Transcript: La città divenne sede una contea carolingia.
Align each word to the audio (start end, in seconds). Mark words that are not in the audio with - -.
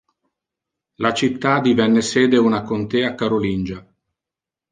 La 0.95 1.13
città 1.13 1.59
divenne 1.59 2.01
sede 2.01 2.35
una 2.35 2.63
contea 2.63 3.13
carolingia. 3.13 3.85